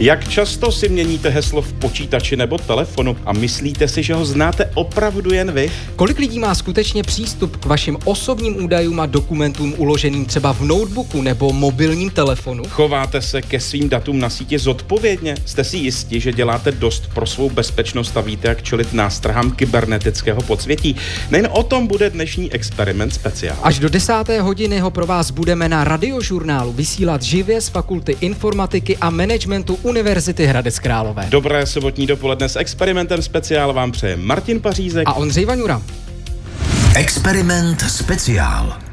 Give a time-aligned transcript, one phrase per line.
[0.00, 4.70] Jak často si měníte heslo v počítači nebo telefonu a myslíte si, že ho znáte
[4.74, 5.70] opravdu jen vy?
[5.96, 11.22] Kolik lidí má skutečně přístup k vašim osobním údajům a dokumentům uloženým třeba v notebooku
[11.22, 12.64] nebo mobilním telefonu?
[12.68, 15.34] Chováte se ke svým datům na síti zodpovědně?
[15.44, 20.42] Jste si jistí, že děláte dost pro svou bezpečnost a víte, jak čelit nástrahám kybernetického
[20.42, 20.96] podsvětí?
[21.30, 23.56] Nejen o tom bude dnešní experiment speciál.
[23.62, 28.96] Až do desáté hodiny ho pro vás budeme na radiožurnálu vysílat živě z Fakulty informatiky
[28.96, 31.26] a managementu Univerzity Hradec Králové.
[31.28, 35.82] Dobré sobotní dopoledne s experimentem speciál vám přeje Martin Pařízek A Ondřej Vaňura.
[36.94, 38.87] Experiment speciál.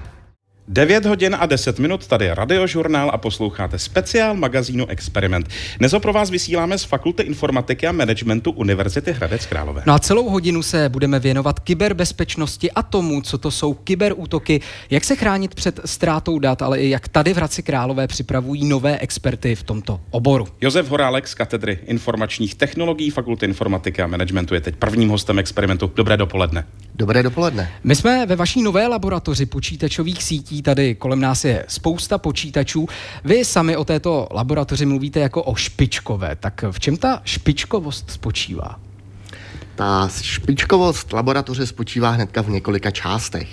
[0.68, 5.50] 9 hodin a 10 minut, tady je radiožurnál a posloucháte speciál magazínu Experiment.
[5.80, 9.84] Dnes ho pro vás vysíláme z Fakulty informatiky a managementu Univerzity Hradec Králové.
[9.86, 15.04] No a celou hodinu se budeme věnovat kyberbezpečnosti a tomu, co to jsou kyberútoky, jak
[15.04, 19.56] se chránit před ztrátou dat, ale i jak tady v Hradci Králové připravují nové experty
[19.56, 20.48] v tomto oboru.
[20.62, 25.92] Josef Horálek z katedry informačních technologií Fakulty informatiky a managementu je teď prvním hostem experimentu.
[25.96, 26.66] Dobré dopoledne.
[26.96, 27.72] Dobré dopoledne.
[27.84, 32.88] My jsme ve vaší nové laboratoři počítačových sítí, tady kolem nás je spousta počítačů.
[33.24, 38.85] Vy sami o této laboratoři mluvíte jako o špičkové, tak v čem ta špičkovost spočívá?
[39.76, 43.48] Ta špičkovost laboratoře spočívá hnedka v několika částech.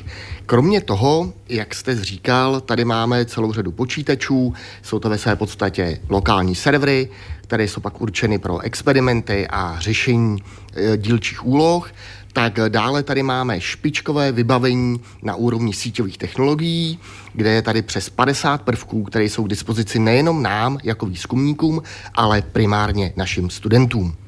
[0.47, 6.01] Kromě toho, jak jste říkal, tady máme celou řadu počítačů, jsou to ve své podstatě
[6.09, 7.09] lokální servery,
[7.41, 10.39] které jsou pak určeny pro experimenty a řešení
[10.75, 11.91] e, dílčích úloh.
[12.33, 16.99] Tak dále tady máme špičkové vybavení na úrovni síťových technologií,
[17.35, 21.83] kde je tady přes 50 prvků, které jsou k dispozici nejenom nám jako výzkumníkům,
[22.15, 24.22] ale primárně našim studentům.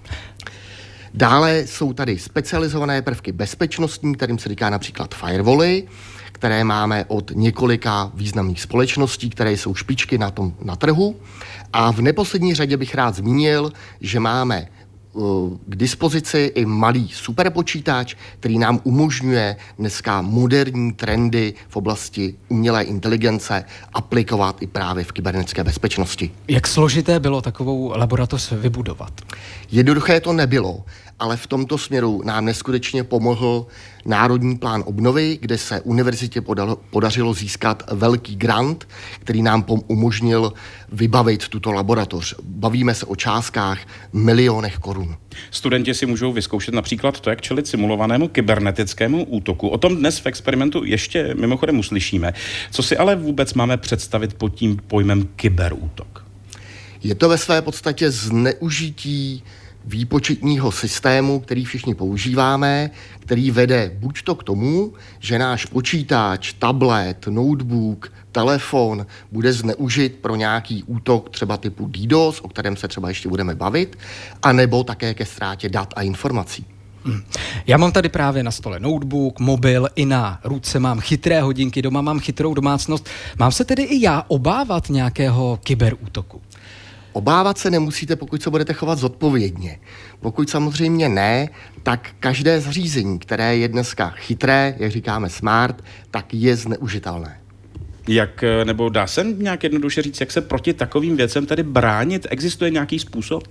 [1.17, 5.85] Dále jsou tady specializované prvky bezpečnostní, kterým se říká například firewally,
[6.33, 11.17] které máme od několika významných společností, které jsou špičky na tom na trhu.
[11.73, 14.69] A v neposlední řadě bych rád zmínil, že máme
[15.67, 23.65] k dispozici i malý superpočítač, který nám umožňuje dneska moderní trendy v oblasti umělé inteligence
[23.93, 26.31] aplikovat i právě v kybernetické bezpečnosti.
[26.49, 29.13] Jak složité bylo takovou laboratoř vybudovat?
[29.71, 30.85] Jednoduché to nebylo
[31.19, 33.67] ale v tomto směru nám neskutečně pomohl
[34.07, 36.43] Národní plán obnovy, kde se univerzitě
[36.91, 38.89] podařilo získat velký grant,
[39.19, 40.53] který nám umožnil
[40.93, 42.35] vybavit tuto laboratoř.
[42.43, 43.79] Bavíme se o částkách
[44.13, 45.17] milionech korun.
[45.51, 49.69] Studenti si můžou vyzkoušet například to, jak čelit simulovanému kybernetickému útoku.
[49.69, 52.35] O tom dnes v experimentu ještě mimochodem uslyšíme.
[52.71, 56.25] Co si ale vůbec máme představit pod tím pojmem kyberútok?
[57.03, 59.43] Je to ve své podstatě zneužití
[59.85, 62.91] výpočetního systému, který všichni používáme,
[63.21, 70.37] který vede buď to k tomu, že náš počítač, tablet, notebook, telefon bude zneužit pro
[70.37, 73.99] nějaký útok třeba typu DDoS, o kterém se třeba ještě budeme bavit,
[74.43, 76.67] anebo také ke ztrátě dat a informací.
[77.05, 77.23] Hmm.
[77.67, 82.01] Já mám tady právě na stole notebook, mobil, i na ruce mám chytré hodinky, doma
[82.01, 83.09] mám chytrou domácnost.
[83.39, 86.41] Mám se tedy i já obávat nějakého kyberútoku?
[87.15, 89.79] Obávat se nemusíte, pokud se budete chovat zodpovědně.
[90.21, 91.49] Pokud samozřejmě ne,
[91.83, 97.41] tak každé zařízení, které je dneska chytré, jak říkáme smart, tak je zneužitelné.
[98.09, 102.27] Jak, nebo dá se nějak jednoduše říct, jak se proti takovým věcem tady bránit?
[102.31, 103.49] Existuje nějaký způsob?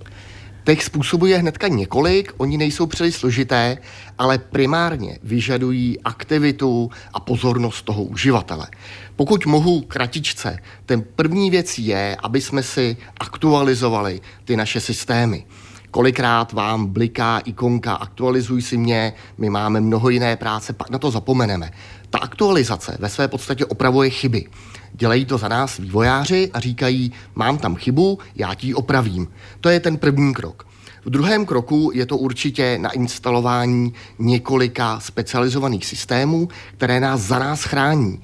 [0.64, 3.78] Těch způsobů je hnedka několik, oni nejsou příliš složité,
[4.18, 8.68] ale primárně vyžadují aktivitu a pozornost toho uživatele.
[9.16, 15.46] Pokud mohu kratičce, ten první věc je, aby jsme si aktualizovali ty naše systémy.
[15.92, 21.12] Kolikrát vám bliká ikonka, aktualizuj si mě, my máme mnoho jiné práce, pak na to
[21.12, 21.72] zapomeneme.
[22.10, 24.46] Ta aktualizace ve své podstatě opravuje chyby.
[24.94, 29.28] Dělají to za nás vývojáři a říkají, mám tam chybu, já ti ji opravím.
[29.62, 30.68] To je ten první krok.
[31.06, 37.64] V druhém kroku je to určitě na instalování několika specializovaných systémů, které nás za nás
[37.64, 38.22] chrání.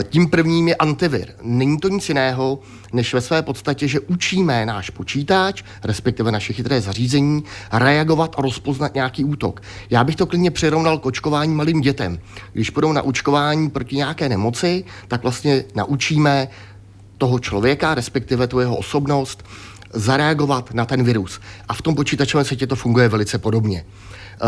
[0.00, 1.26] E, tím prvním je antivir.
[1.42, 2.58] Není to nic jiného,
[2.92, 8.94] než ve své podstatě, že učíme náš počítač, respektive naše chytré zařízení, reagovat a rozpoznat
[8.94, 9.62] nějaký útok.
[9.90, 12.18] Já bych to klidně přirovnal k očkování malým dětem.
[12.52, 16.48] Když půjdou na očkování proti nějaké nemoci, tak vlastně naučíme
[17.18, 19.44] toho člověka, respektive tu jeho osobnost,
[19.92, 21.40] zareagovat na ten virus.
[21.68, 23.84] A v tom počítačovém světě to funguje velice podobně.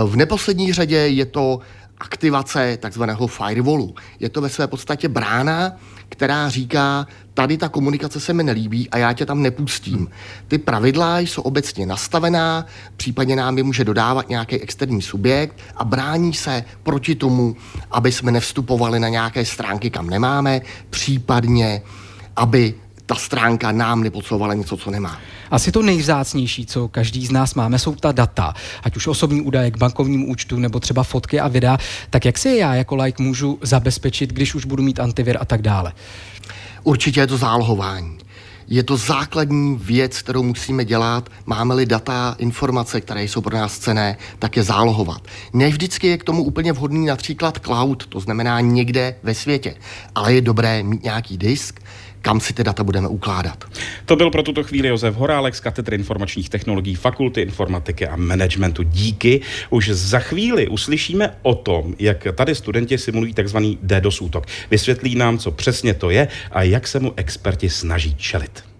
[0.04, 1.60] V neposlední řadě je to
[1.98, 3.94] aktivace takzvaného firewallu.
[4.20, 5.72] Je to ve své podstatě brána,
[6.08, 10.10] která říká, tady ta komunikace se mi nelíbí a já tě tam nepustím.
[10.48, 12.66] Ty pravidla jsou obecně nastavená,
[12.96, 17.56] případně nám je může dodávat nějaký externí subjekt a brání se proti tomu,
[17.90, 20.60] aby jsme nevstupovali na nějaké stránky, kam nemáme,
[20.90, 21.82] případně
[22.36, 22.74] aby
[23.12, 25.18] ta stránka nám nepodsouvala něco, co nemá.
[25.50, 29.70] Asi to nejvzácnější, co každý z nás máme, jsou ta data, ať už osobní údaje
[29.70, 31.78] k bankovnímu účtu nebo třeba fotky a videa.
[32.10, 35.44] Tak jak si je já jako like můžu zabezpečit, když už budu mít antivir a
[35.44, 35.92] tak dále?
[36.82, 38.18] Určitě je to zálohování.
[38.68, 41.28] Je to základní věc, kterou musíme dělat.
[41.46, 45.22] Máme-li data, informace, které jsou pro nás cené, tak je zálohovat.
[45.52, 49.74] Ne vždycky je k tomu úplně vhodný například cloud, to znamená někde ve světě,
[50.14, 51.80] ale je dobré mít nějaký disk,
[52.22, 53.64] kam si ty data budeme ukládat.
[54.04, 58.82] To byl pro tuto chvíli Josef Horálek z katedry informačních technologií Fakulty informatiky a managementu.
[58.82, 59.40] Díky.
[59.70, 64.46] Už za chvíli uslyšíme o tom, jak tady studenti simulují takzvaný DDoS útok.
[64.70, 68.71] Vysvětlí nám, co přesně to je a jak se mu experti snaží čelit.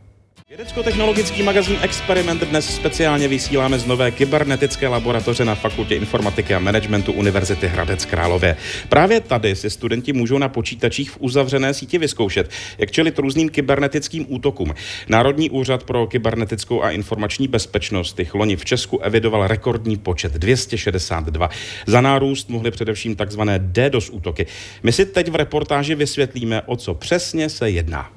[0.52, 7.12] Vědecko-technologický magazín Experiment dnes speciálně vysíláme z nové kybernetické laboratoře na Fakultě informatiky a managementu
[7.12, 8.56] Univerzity Hradec Králové.
[8.88, 14.26] Právě tady si studenti můžou na počítačích v uzavřené síti vyzkoušet, jak čelit různým kybernetickým
[14.28, 14.74] útokům.
[15.08, 21.50] Národní úřad pro kybernetickou a informační bezpečnost těch loni v Česku evidoval rekordní počet 262.
[21.86, 24.46] Za nárůst mohly především takzvané DDoS útoky.
[24.82, 28.10] My si teď v reportáži vysvětlíme, o co přesně se jedná.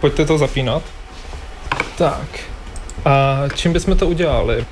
[0.00, 0.97] Pojďte to zapínat.
[1.98, 2.40] Tak.
[3.04, 4.66] A čím bychom to udělali?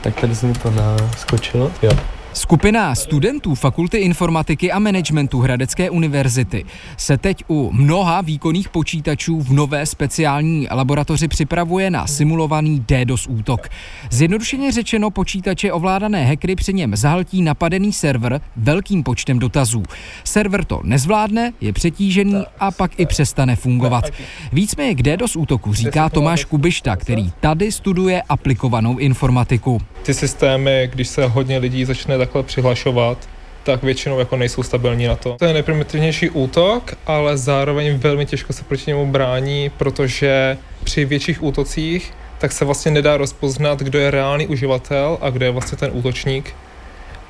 [0.00, 1.72] Tak tady se mi to naskočilo.
[1.82, 1.90] Jo.
[2.32, 6.64] Skupina studentů Fakulty informatiky a managementu Hradecké univerzity
[6.96, 13.68] se teď u mnoha výkonných počítačů v nové speciální laboratoři připravuje na simulovaný DDoS útok.
[14.10, 19.82] Zjednodušeně řečeno počítače ovládané hackery při něm zahltí napadený server velkým počtem dotazů.
[20.24, 24.04] Server to nezvládne, je přetížený a pak i přestane fungovat.
[24.52, 29.80] Víc mi k DDoS útoku říká Tomáš Kubišta, který tady studuje aplikovanou informatiku.
[30.02, 33.28] Ty systémy, když se hodně lidí začne takhle přihlašovat,
[33.62, 35.36] tak většinou jako nejsou stabilní na to.
[35.38, 41.42] To je nejprimitivnější útok, ale zároveň velmi těžko se proti němu brání, protože při větších
[41.42, 45.90] útocích tak se vlastně nedá rozpoznat, kdo je reálný uživatel a kdo je vlastně ten
[45.92, 46.54] útočník.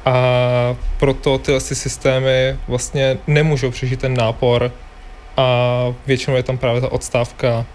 [0.05, 4.73] A proto tyhle systémy vlastně nemůžou přežít ten nápor
[5.37, 7.67] a většinou je tam právě ta odstávka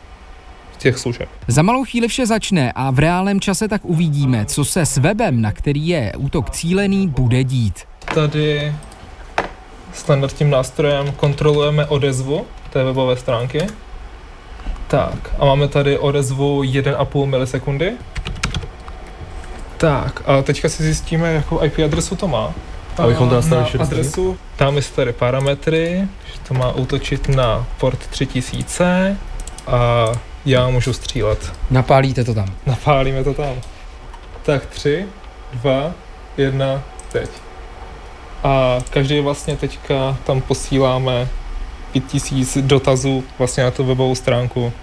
[0.84, 1.30] těch služeb.
[1.48, 5.42] Za malou chvíli vše začne a v reálném čase tak uvidíme, co se s webem,
[5.42, 7.80] na který je útok cílený, bude dít.
[8.14, 8.76] Tady
[9.94, 13.68] standardním nástrojem kontrolujeme odezvu té webové stránky.
[14.88, 17.92] Tak, a máme tady odezvu 1,5 milisekundy.
[19.78, 22.54] Tak, a teďka si zjistíme, jakou IP adresu to má.
[22.98, 24.38] Abychom to nastavili na adresu.
[24.60, 29.18] Dáme si tady parametry, že to má útočit na port 3000
[29.68, 30.06] a
[30.46, 31.54] já můžu střílet.
[31.72, 32.48] Napálíte to tam.
[32.66, 33.56] Napálíme to tam.
[34.44, 35.06] Tak tři,
[35.54, 35.92] dva,
[36.38, 37.30] jedna, teď.
[38.44, 41.28] A každý vlastně teďka tam posíláme
[41.92, 44.74] 5000 dotazů vlastně na tu webovou stránku.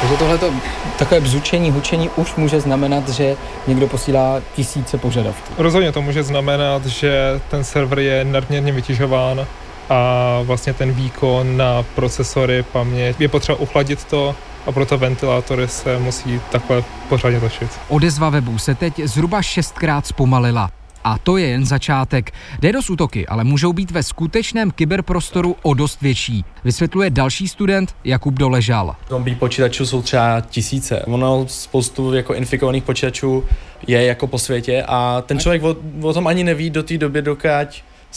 [0.00, 0.50] Takže tohleto
[0.98, 3.36] takové bzučení, hučení už může znamenat, že
[3.66, 5.54] někdo posílá tisíce požadavků.
[5.58, 9.46] Rozhodně to může znamenat, že ten server je nadměrně vytěžován
[9.90, 14.34] a vlastně ten výkon na procesory, paměť, je potřeba uchladit to
[14.66, 17.70] a proto ventilátory se musí takhle pořádně točit.
[17.88, 20.70] Odezva webu se teď zhruba šestkrát zpomalila.
[21.04, 22.32] A to je jen začátek.
[22.60, 26.44] DDoS útoky ale můžou být ve skutečném kyberprostoru o dost větší.
[26.64, 28.96] Vysvětluje další student Jakub Doležal.
[29.08, 31.02] Zombie počítačů jsou třeba tisíce.
[31.02, 33.44] Ono spoustu jako infikovaných počítačů
[33.86, 37.22] je jako po světě a ten člověk o, o tom ani neví do té doby,
[37.22, 37.68] dokud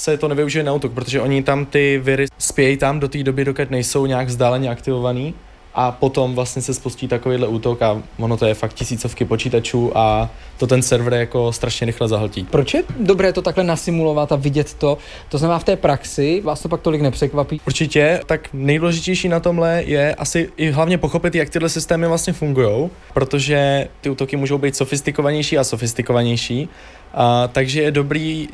[0.01, 3.45] se to nevyužije na útok, protože oni tam ty viry spějí tam do té doby,
[3.45, 5.33] dokud nejsou nějak vzdáleně aktivovaný
[5.73, 10.29] a potom vlastně se spustí takovýhle útok a ono to je fakt tisícovky počítačů a
[10.57, 12.47] to ten server jako strašně rychle zahltí.
[12.51, 14.97] Proč je dobré to takhle nasimulovat a vidět to?
[15.29, 17.61] To znamená v té praxi, vás to pak tolik nepřekvapí?
[17.67, 22.89] Určitě, tak nejdůležitější na tomhle je asi i hlavně pochopit, jak tyhle systémy vlastně fungují,
[23.13, 26.69] protože ty útoky můžou být sofistikovanější a sofistikovanější,
[27.13, 28.47] a, takže je dobrý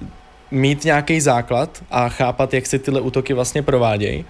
[0.52, 4.26] mít nějaký základ a chápat, jak se tyhle útoky vlastně provádějí.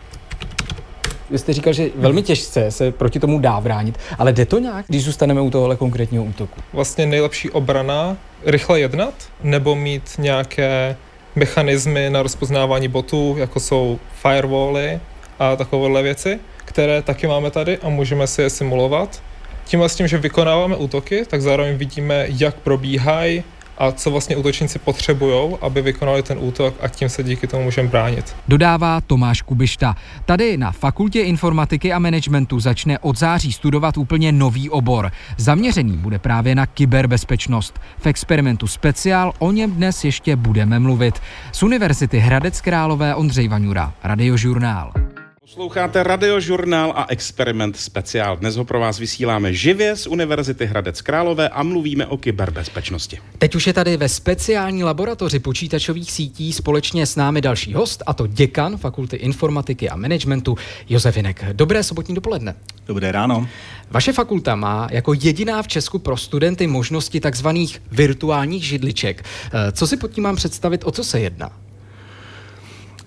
[1.30, 4.86] Vy jste říkal, že velmi těžce se proti tomu dá bránit, ale jde to nějak,
[4.88, 6.62] když zůstaneme u tohohle konkrétního útoku?
[6.74, 10.96] Vlastně nejlepší obrana, rychle jednat, nebo mít nějaké
[11.36, 15.00] mechanismy na rozpoznávání botů, jako jsou firewally
[15.40, 19.24] a takovéhle věci, které taky máme tady a můžeme si je simulovat.
[19.66, 23.44] Tím vlastně, že vykonáváme útoky, tak zároveň vidíme, jak probíhají,
[23.78, 27.90] a co vlastně útočníci potřebují, aby vykonali ten útok a tím se díky tomu můžeme
[27.90, 28.36] bránit.
[28.48, 29.96] Dodává Tomáš Kubišta.
[30.26, 35.12] Tady na Fakultě informatiky a managementu začne od září studovat úplně nový obor.
[35.38, 37.80] Zaměřený bude právě na kyberbezpečnost.
[37.98, 41.20] V experimentu speciál o něm dnes ještě budeme mluvit.
[41.52, 45.17] Z Univerzity Hradec Králové Ondřej Vaňura, Radiožurnál.
[45.48, 48.38] Posloucháte radiožurnál a experiment speciál.
[48.38, 53.20] Dnes ho pro vás vysíláme živě z Univerzity Hradec Králové a mluvíme o kyberbezpečnosti.
[53.38, 58.14] Teď už je tady ve speciální laboratoři počítačových sítí společně s námi další host, a
[58.14, 60.58] to děkan Fakulty informatiky a managementu
[60.90, 61.46] Josef Jinek.
[61.54, 62.56] Dobré sobotní dopoledne.
[62.88, 63.48] Dobré ráno.
[63.92, 69.26] Vaše fakulta má jako jediná v Česku pro studenty možnosti takzvaných virtuálních židliček.
[69.72, 71.52] Co si pod tím mám představit, o co se jedná?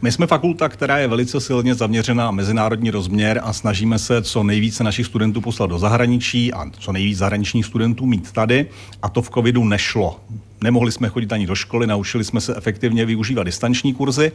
[0.02, 4.42] My jsme fakulta, která je velice silně zaměřena na mezinárodní rozměr a snažíme se co
[4.42, 8.66] nejvíce našich studentů poslat do zahraničí a co nejvíc zahraničních studentů mít tady.
[9.02, 10.20] A to v covidu nešlo.
[10.64, 14.32] Nemohli jsme chodit ani do školy, naučili jsme se efektivně využívat distanční kurzy.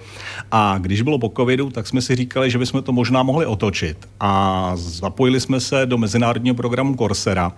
[0.52, 3.98] A když bylo po covidu, tak jsme si říkali, že bychom to možná mohli otočit.
[4.20, 7.54] A zapojili jsme se do mezinárodního programu Coursera.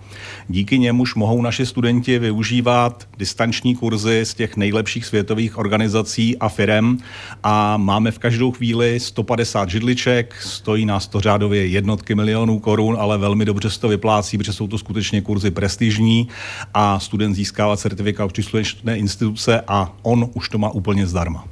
[0.48, 6.98] Díky němuž mohou naši studenti využívat distanční kurzy z těch nejlepších světových organizací a firem.
[7.42, 13.18] A máme v každou chvíli 150 židliček, stojí nás to řádově jednotky milionů korun, ale
[13.18, 16.28] velmi dobře se to vyplácí, protože jsou to skutečně kurzy prestižní.
[16.74, 18.28] A student získává certifikát
[18.62, 21.44] příslušné instituce a on už to má úplně zdarma.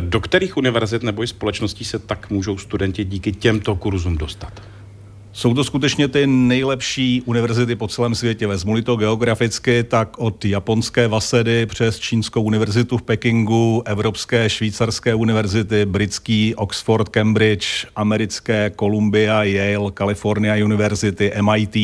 [0.00, 4.62] Do kterých univerzit nebo společností se tak můžou studenti díky těmto kurzům dostat?
[5.34, 8.46] Jsou to skutečně ty nejlepší univerzity po celém světě.
[8.46, 15.86] Vezmu to geograficky, tak od japonské Vasedy přes čínskou univerzitu v Pekingu, evropské, švýcarské univerzity,
[15.86, 21.76] britský Oxford, Cambridge, americké Columbia, Yale, California University, MIT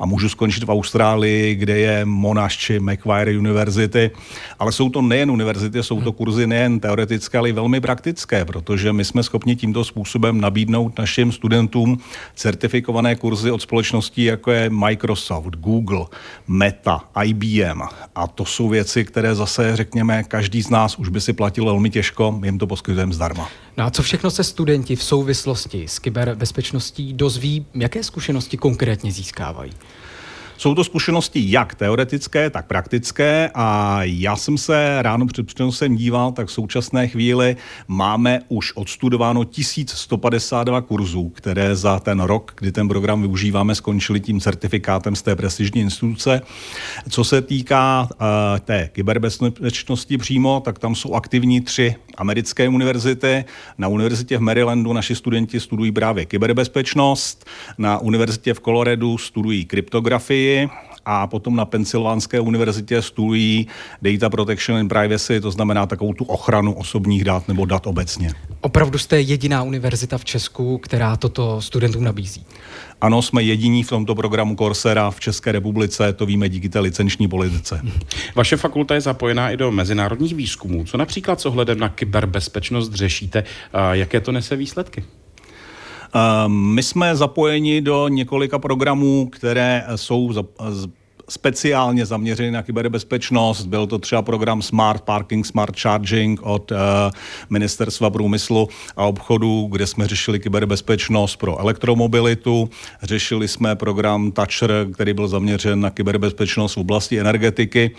[0.00, 4.10] a můžu skončit v Austrálii, kde je Monash či Macquarie University.
[4.58, 8.92] Ale jsou to nejen univerzity, jsou to kurzy nejen teoretické, ale i velmi praktické, protože
[8.92, 11.98] my jsme schopni tímto způsobem nabídnout našim studentům
[12.34, 16.06] certifikát certifikované kurzy od společností, jako je Microsoft, Google,
[16.46, 17.82] Meta, IBM.
[18.14, 21.90] A to jsou věci, které zase, řekněme, každý z nás už by si platil velmi
[21.90, 23.48] těžko, jim to poskytujeme zdarma.
[23.76, 29.72] No a co všechno se studenti v souvislosti s kyberbezpečností dozví, jaké zkušenosti konkrétně získávají?
[30.58, 36.32] Jsou to zkušenosti jak teoretické, tak praktické a já jsem se ráno před přenosem díval,
[36.32, 37.56] tak v současné chvíli
[37.88, 44.40] máme už odstudováno 1152 kurzů, které za ten rok, kdy ten program využíváme, skončili tím
[44.40, 46.40] certifikátem z té prestižní instituce.
[47.10, 48.26] Co se týká uh,
[48.60, 53.44] té kyberbezpečnosti přímo, tak tam jsou aktivní tři americké univerzity.
[53.78, 57.46] Na univerzitě v Marylandu naši studenti studují právě kyberbezpečnost,
[57.78, 60.47] na univerzitě v Coloradu studují kryptografii,
[61.10, 63.66] a potom na Pensylvánské univerzitě studují
[64.02, 68.30] Data Protection and Privacy, to znamená takovou tu ochranu osobních dat nebo dat obecně.
[68.60, 72.46] Opravdu jste jediná univerzita v Česku, která toto studentům nabízí?
[73.00, 77.28] Ano, jsme jediní v tomto programu Coursera v České republice, to víme díky té licenční
[77.28, 77.80] politice.
[78.34, 80.84] Vaše fakulta je zapojená i do mezinárodních výzkumů.
[80.84, 85.04] Co například s ohledem na kyberbezpečnost řešíte a jaké to nese výsledky?
[86.14, 90.32] Ehm, my jsme zapojeni do několika programů, které jsou
[91.28, 93.66] speciálně zaměřený na kyberbezpečnost.
[93.66, 96.78] Byl to třeba program Smart Parking, Smart Charging od uh,
[97.50, 102.70] Ministerstva průmyslu a obchodu, kde jsme řešili kyberbezpečnost pro elektromobilitu.
[103.02, 107.90] Řešili jsme program Toucher, který byl zaměřen na kyberbezpečnost v oblasti energetiky.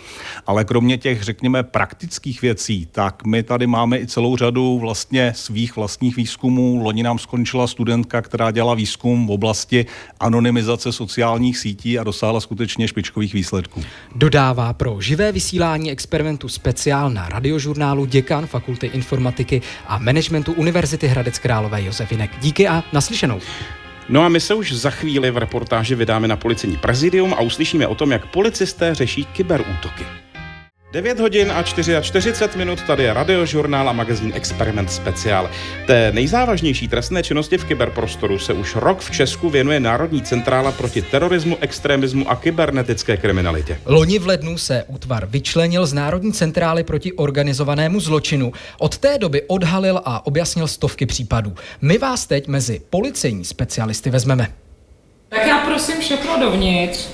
[0.46, 5.76] Ale kromě těch, řekněme, praktických věcí, tak my tady máme i celou řadu vlastně svých
[5.76, 6.82] vlastních výzkumů.
[6.82, 9.86] Loni nám skončila studentka, která dělala výzkum v oblasti
[10.20, 13.84] anonymizace sociálních sítí a dosáhla skutečně špičkových takových výsledků.
[14.14, 21.38] Dodává pro živé vysílání experimentu speciál na radiožurnálu děkan Fakulty informatiky a managementu Univerzity Hradec
[21.38, 22.30] Králové Josefinek.
[22.40, 23.40] Díky a naslyšenou.
[24.08, 27.86] No a my se už za chvíli v reportáži vydáme na policejní prezidium a uslyšíme
[27.86, 30.04] o tom, jak policisté řeší kyberútoky.
[30.92, 35.50] 9 hodin a 44 minut, tady je radiožurnál a magazín Experiment Speciál.
[35.86, 41.02] Té nejzávažnější trestné činnosti v kyberprostoru se už rok v Česku věnuje Národní centrála proti
[41.02, 43.80] terorismu, extremismu a kybernetické kriminalitě.
[43.86, 48.52] Loni v lednu se útvar vyčlenil z Národní centrály proti organizovanému zločinu.
[48.78, 51.54] Od té doby odhalil a objasnil stovky případů.
[51.80, 54.52] My vás teď mezi policejní specialisty vezmeme.
[55.28, 57.08] Tak já prosím všechno dovnitř.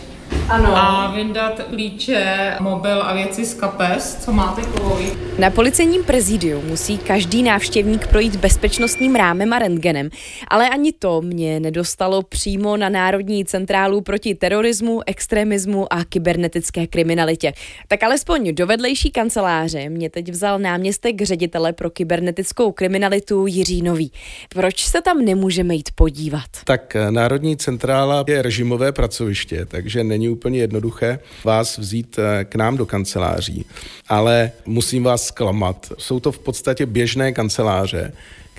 [0.49, 0.77] Ano.
[0.77, 5.11] A vyndat klíče, mobil a věci z kapes, co máte kovový.
[5.39, 10.11] Na policejním prezidiu musí každý návštěvník projít bezpečnostním rámem a rentgenem,
[10.49, 17.53] ale ani to mě nedostalo přímo na Národní centrálu proti terorismu, extremismu a kybernetické kriminalitě.
[17.89, 24.13] Tak alespoň do vedlejší kanceláře mě teď vzal náměstek ředitele pro kybernetickou kriminalitu Jiří Nový.
[24.49, 26.51] Proč se tam nemůžeme jít podívat?
[26.65, 32.77] Tak Národní centrála je režimové pracoviště, takže není úplně jednoduché vás vzít eh, k nám
[32.77, 33.65] do kanceláří,
[34.09, 35.93] ale musím vás zklamat.
[35.99, 38.13] Jsou to v podstatě běžné kanceláře,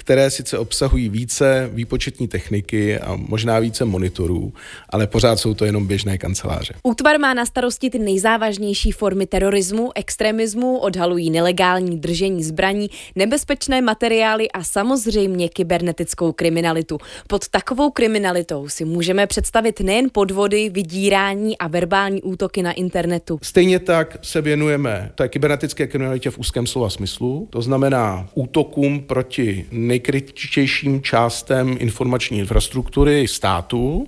[0.08, 4.54] které sice obsahují více výpočetní techniky a možná více monitorů,
[4.90, 6.74] ale pořád jsou to jenom běžné kanceláře.
[6.84, 14.52] Útvar má na starosti ty nejzávažnější formy terorismu, extremismu, odhalují nelegální držení zbraní, nebezpečné materiály
[14.52, 16.98] a samozřejmě kybernetickou kriminalitu.
[17.28, 23.40] Pod takovou kriminalitou si můžeme představit nejen podvody, vydírání a verbální útoky na internetu.
[23.42, 29.66] Stejně tak se věnujeme té kybernetické kriminalitě v úzkém slova smyslu, to znamená útokům proti
[29.98, 34.08] nejkritičtějším částem informační infrastruktury státu,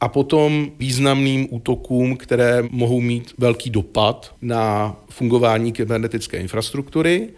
[0.00, 7.28] a potom významným útokům, které mohou mít velký dopad na fungování kybernetické infrastruktury.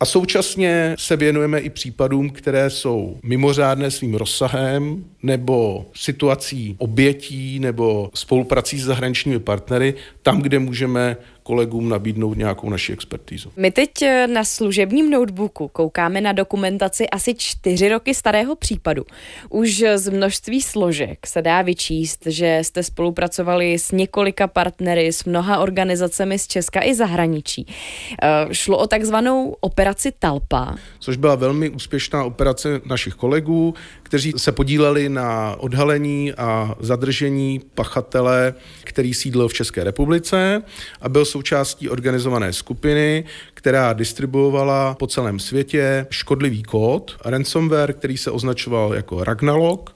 [0.00, 8.10] A současně se věnujeme i případům, které jsou mimořádné svým rozsahem nebo situací obětí nebo
[8.14, 13.52] spoluprací s zahraničními partnery, tam, kde můžeme kolegům nabídnout nějakou naši expertízu.
[13.56, 19.04] My teď eh, na služebním notebooku koukáme na dokumentaci asi čtyři roky starého případu.
[19.48, 25.58] Už z množství složek se dá vyčíst, že jste spolupracovali s několika partnery, s mnoha
[25.58, 27.66] organizacemi z Česka i zahraničí.
[28.22, 30.74] Eh, šlo o takzvanou operaci Talpa.
[30.98, 38.54] Což byla velmi úspěšná operace našich kolegů, kteří se podíleli na odhalení a zadržení pachatele,
[38.84, 40.62] který sídlil v České republice
[41.00, 43.24] a byl součástí organizované skupiny,
[43.54, 49.94] která distribuovala po celém světě škodlivý kód, ransomware, který se označoval jako Ragnarok,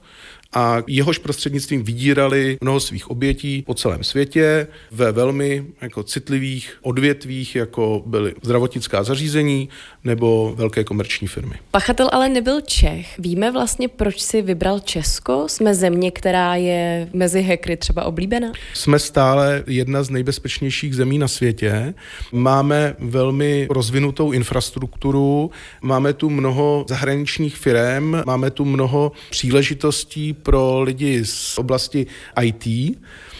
[0.53, 7.55] a jehož prostřednictvím vydírali mnoho svých obětí po celém světě ve velmi jako citlivých odvětvích,
[7.55, 9.69] jako byly zdravotnická zařízení
[10.03, 11.55] nebo velké komerční firmy.
[11.71, 13.19] Pachatel ale nebyl Čech.
[13.19, 15.45] Víme vlastně, proč si vybral Česko?
[15.47, 18.51] Jsme země, která je mezi hekry třeba oblíbená?
[18.73, 21.93] Jsme stále jedna z nejbezpečnějších zemí na světě.
[22.31, 25.51] Máme velmi rozvinutou infrastrukturu,
[25.81, 32.07] máme tu mnoho zahraničních firm, máme tu mnoho příležitostí pro lidi z oblasti
[32.43, 32.97] IT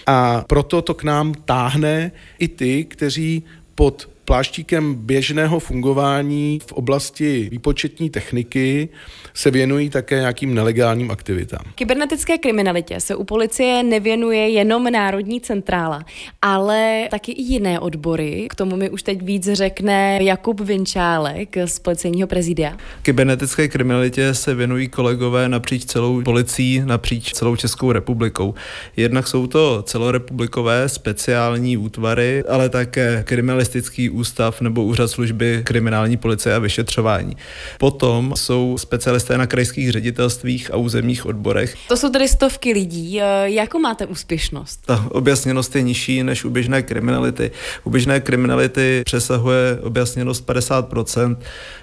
[0.07, 3.43] a proto to k nám táhne i ty, kteří
[3.75, 8.89] pod pláštíkem běžného fungování v oblasti výpočetní techniky
[9.33, 11.61] se věnují také nějakým nelegálním aktivitám.
[11.75, 16.05] Kybernetické kriminalitě se u policie nevěnuje jenom Národní centrála,
[16.41, 18.47] ale taky i jiné odbory.
[18.49, 22.77] K tomu mi už teď víc řekne Jakub Vinčálek z policejního prezidia.
[23.01, 28.53] Kybernetické kriminalitě se věnují kolegové napříč celou policií, napříč celou Českou republikou.
[28.97, 36.55] Jednak jsou to celorepublikové speciální útvary, ale také kriminalistický ústav nebo úřad služby kriminální policie
[36.55, 37.37] a vyšetřování.
[37.79, 41.75] Potom jsou specialisté na krajských ředitelstvích a územních odborech.
[41.87, 43.21] To jsou tedy stovky lidí.
[43.21, 44.79] Eh, jakou máte úspěšnost?
[44.85, 47.51] Ta objasněnost je nižší než u běžné kriminality.
[47.83, 51.37] U běžné kriminality přesahuje objasněnost 50%,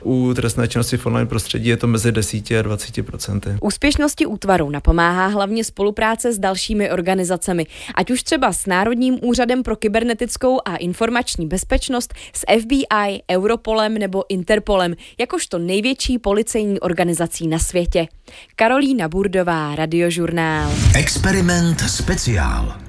[0.05, 3.59] u trestné činnosti v online prostředí je to mezi 10 a 20%.
[3.63, 9.77] Úspěšnosti útvaru napomáhá hlavně spolupráce s dalšími organizacemi, ať už třeba s Národním úřadem pro
[9.77, 18.07] kybernetickou a informační bezpečnost, s FBI, Europolem nebo Interpolem, jakožto největší policejní organizací na světě.
[18.57, 20.73] Karolína Burdová, Radiožurnál.
[20.97, 22.84] Experiment speciál.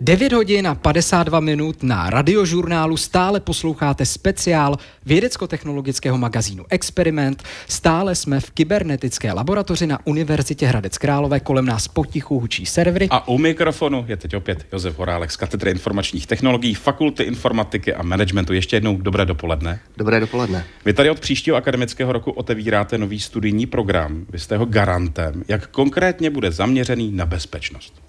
[0.00, 7.42] 9 hodin a 52 minut na radiožurnálu stále posloucháte speciál vědecko-technologického magazínu Experiment.
[7.68, 13.08] Stále jsme v kybernetické laboratoři na Univerzitě Hradec Králové, kolem nás potichu hučí servery.
[13.10, 18.02] A u mikrofonu je teď opět Josef Horálek z katedry informačních technologií, fakulty informatiky a
[18.02, 18.52] managementu.
[18.52, 19.80] Ještě jednou dobré dopoledne.
[19.96, 20.64] Dobré dopoledne.
[20.84, 24.26] Vy tady od příštího akademického roku otevíráte nový studijní program.
[24.30, 25.42] Vy jste ho garantem.
[25.48, 28.06] Jak konkrétně bude zaměřený na bezpečnost?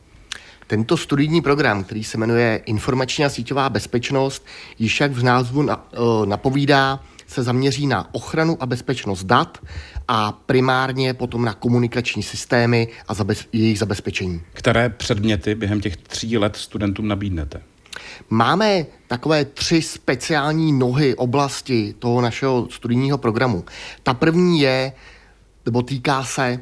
[0.68, 4.46] Tento studijní program, který se jmenuje Informační a síťová bezpečnost,
[4.80, 5.68] již jak v názvu
[6.26, 9.58] napovídá, se zaměří na ochranu a bezpečnost dat
[10.08, 14.42] a primárně potom na komunikační systémy a zabez, jejich zabezpečení.
[14.54, 17.62] Které předměty během těch tří let studentům nabídnete?
[18.30, 23.66] Máme takové tři speciální nohy oblasti toho našeho studijního programu.
[24.04, 24.92] Ta první je,
[25.66, 26.60] nebo týká se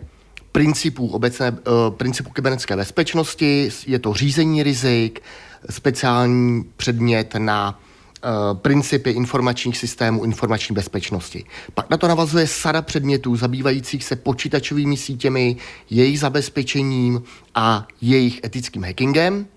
[0.56, 1.58] principů obecné, uh,
[1.98, 5.22] principů kybernetické bezpečnosti, je to řízení rizik,
[5.70, 7.80] speciální předmět na
[8.24, 11.46] uh, principy informačních systémů informační bezpečnosti.
[11.74, 15.56] Pak na to navazuje sada předmětů zabývajících se počítačovými sítěmi,
[15.90, 17.24] jejich zabezpečením
[17.56, 19.48] a jejich etickým hackingem.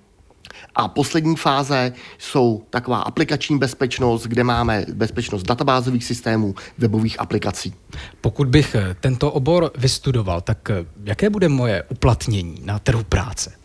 [0.74, 7.74] A poslední fáze jsou taková aplikační bezpečnost, kde máme bezpečnost databázových systémů, webových aplikací.
[8.20, 13.58] Pokud bych eh, tento obor vystudoval, tak eh, jaké bude moje uplatnění na trhu práce?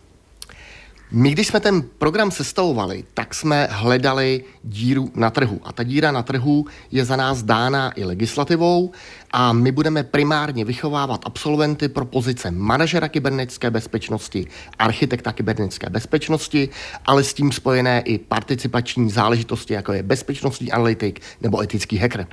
[1.10, 5.60] My, když jsme ten program sestavovali, tak jsme hledali díru na trhu.
[5.64, 8.92] A ta díra na trhu je za nás dána i legislativou
[9.36, 14.46] a my budeme primárně vychovávat absolventy pro pozice manažera kybernetické bezpečnosti,
[14.78, 16.68] architekta kybernetické bezpečnosti,
[17.06, 22.26] ale s tím spojené i participační záležitosti, jako je bezpečnostní analytik nebo etický hacker.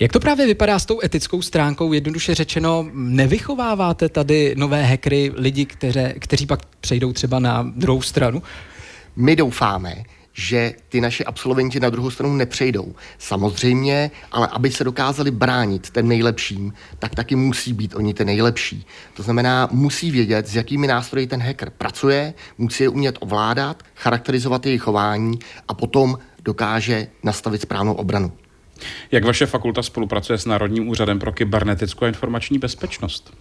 [0.00, 1.92] Jak to právě vypadá s tou etickou stránkou?
[1.92, 8.42] Jednoduše řečeno, nevychováváte tady nové hackery, lidi, kteře, kteří pak přejdou třeba na druhou stranu?
[9.16, 9.94] My doufáme,
[10.36, 12.94] že ty naše absolventi na druhou stranu nepřejdou.
[13.18, 18.86] Samozřejmě, ale aby se dokázali bránit ten nejlepším, tak taky musí být oni ty nejlepší.
[19.14, 24.66] To znamená, musí vědět, s jakými nástroji ten hacker pracuje, musí je umět ovládat, charakterizovat
[24.66, 28.32] jejich chování a potom dokáže nastavit správnou obranu.
[29.12, 33.32] Jak vaše fakulta spolupracuje s Národním úřadem pro kybernetickou a informační bezpečnost?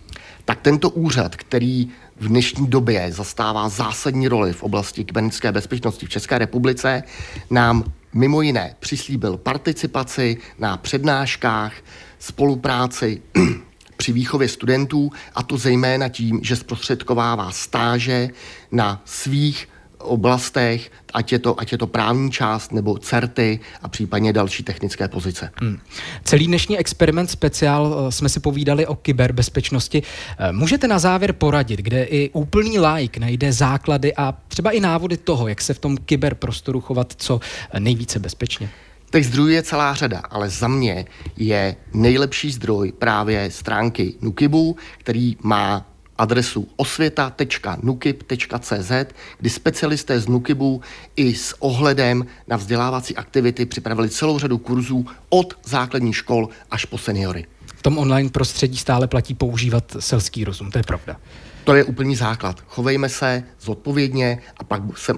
[0.45, 1.87] Tak tento úřad, který
[2.19, 7.03] v dnešní době zastává zásadní roli v oblasti kybernetické bezpečnosti v České republice,
[7.49, 11.73] nám mimo jiné přislíbil participaci na přednáškách,
[12.19, 13.21] spolupráci
[13.97, 18.29] při výchově studentů, a to zejména tím, že zprostředkovává stáže
[18.71, 19.67] na svých
[19.99, 25.07] oblastech, ať je, to, ať je to právní část nebo certy a případně další technické
[25.07, 25.51] pozice.
[25.61, 25.79] Hmm.
[26.23, 30.03] Celý dnešní experiment speciál eh, jsme si povídali o kyberbezpečnosti.
[30.37, 35.17] Eh, můžete na závěr poradit, kde i úplný like najde základy a třeba i návody
[35.17, 37.39] toho, jak se v tom kyberprostoru chovat co
[37.79, 38.69] nejvíce bezpečně?
[39.11, 41.05] Těch zdrojů je celá řada, ale za mě
[41.37, 48.91] je nejlepší zdroj právě stránky Nukibu, který má adresu osvěta.nukib.cz,
[49.39, 50.81] kdy specialisté z Nukibu
[51.15, 56.97] i s ohledem na vzdělávací aktivity připravili celou řadu kurzů od základních škol až po
[56.97, 57.45] seniory.
[57.65, 61.17] V tom online prostředí stále platí používat selský rozum, to je pravda.
[61.65, 62.61] To je úplný základ.
[62.67, 65.13] Chovejme se zodpovědně a pak, se,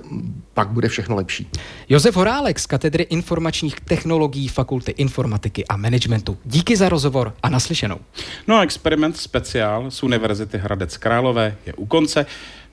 [0.54, 1.50] pak bude všechno lepší.
[1.90, 6.38] Josef Horálek z katedry informačních technologií Fakulty informatiky a managementu.
[6.46, 8.00] Díky za rozhovor a naslyšenou.
[8.48, 12.26] No a experiment speciál z Univerzity Hradec Králové je u konce.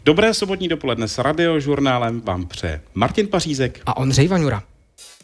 [0.04, 4.62] Dobré sobotní dopoledne s radiožurnálem vám přeje Martin Pařízek a Ondřej Vaňura.